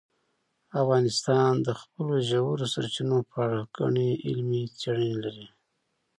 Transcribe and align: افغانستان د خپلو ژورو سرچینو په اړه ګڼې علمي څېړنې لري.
افغانستان 0.81 1.51
د 1.67 1.69
خپلو 1.81 2.13
ژورو 2.29 2.65
سرچینو 2.73 3.17
په 3.29 3.35
اړه 3.45 3.59
ګڼې 3.77 4.09
علمي 4.27 4.63
څېړنې 4.79 5.15
لري. 5.23 5.47